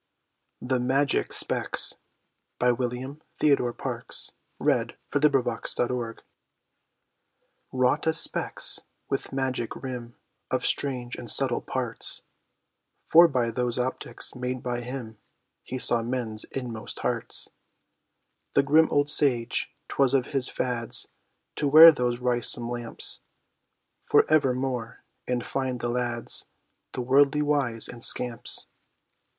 [0.61, 1.99] much spirits,
[2.59, 6.17] you Have got D.T.'s and chills!" [Illustration: THE MAGIC SPECS] he
[7.83, 10.15] WROUGHT a specs, with magic rim,
[10.49, 12.23] of strange, and subtle parts,
[13.05, 15.19] For by those optics made by him,
[15.61, 17.51] he saw men's inmost hearts,
[18.55, 21.09] The grim old sage, 'twas of his fads,
[21.57, 23.21] to wear those wrysome lamps,
[24.05, 26.45] For evermore, and find the lads,
[26.93, 28.67] the worldly wise, and scamps.